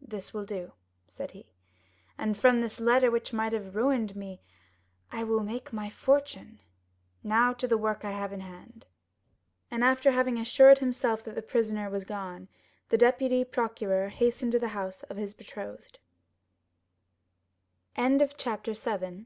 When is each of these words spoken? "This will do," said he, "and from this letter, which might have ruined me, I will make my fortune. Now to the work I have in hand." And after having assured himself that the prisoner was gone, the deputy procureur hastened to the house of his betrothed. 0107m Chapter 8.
"This 0.00 0.32
will 0.32 0.46
do," 0.46 0.72
said 1.06 1.32
he, 1.32 1.52
"and 2.16 2.34
from 2.38 2.62
this 2.62 2.80
letter, 2.80 3.10
which 3.10 3.34
might 3.34 3.52
have 3.52 3.76
ruined 3.76 4.16
me, 4.16 4.40
I 5.12 5.22
will 5.22 5.42
make 5.42 5.70
my 5.70 5.90
fortune. 5.90 6.60
Now 7.22 7.52
to 7.52 7.68
the 7.68 7.76
work 7.76 8.02
I 8.02 8.12
have 8.12 8.32
in 8.32 8.40
hand." 8.40 8.86
And 9.70 9.84
after 9.84 10.12
having 10.12 10.38
assured 10.38 10.78
himself 10.78 11.22
that 11.24 11.34
the 11.34 11.42
prisoner 11.42 11.90
was 11.90 12.04
gone, 12.06 12.48
the 12.88 12.96
deputy 12.96 13.44
procureur 13.44 14.08
hastened 14.08 14.52
to 14.52 14.58
the 14.58 14.68
house 14.68 15.02
of 15.10 15.18
his 15.18 15.34
betrothed. 15.34 15.98
0107m 17.98 18.32
Chapter 18.38 18.70
8. 18.70 19.14